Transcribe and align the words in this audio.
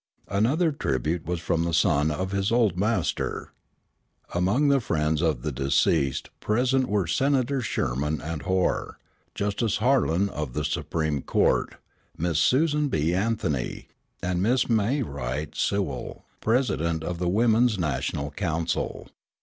Another 0.29 0.71
tribute 0.71 1.27
was 1.27 1.39
from 1.39 1.63
the 1.63 1.75
son 1.75 2.09
of 2.09 2.31
his 2.31 2.51
old 2.51 2.75
master. 2.75 3.51
Among 4.33 4.69
the 4.69 4.79
friends 4.79 5.21
of 5.21 5.43
the 5.43 5.51
deceased 5.51 6.31
present 6.39 6.87
were 6.89 7.05
Senators 7.05 7.67
Sherman 7.67 8.19
and 8.19 8.41
Hoar, 8.41 8.97
Justice 9.35 9.77
Harlan 9.77 10.27
of 10.27 10.53
the 10.53 10.65
Supreme 10.65 11.21
Court, 11.21 11.75
Miss 12.17 12.39
Susan 12.39 12.87
B. 12.87 13.13
Anthony, 13.13 13.89
and 14.23 14.41
Miss 14.41 14.67
May 14.67 15.03
Wright 15.03 15.53
Sewall, 15.55 16.25
president 16.39 17.03
of 17.03 17.19
the 17.19 17.29
Women's 17.29 17.77
National 17.77 18.31
Council. 18.31 19.07